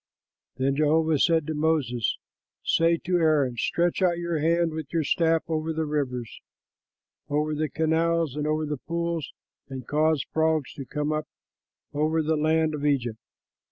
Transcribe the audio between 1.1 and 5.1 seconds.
said to Moses, "Say to Aaron: 'Stretch out your hand with your